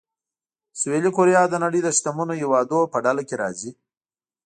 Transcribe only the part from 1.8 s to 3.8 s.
د شتمنو هېوادونو په ډله کې راځي.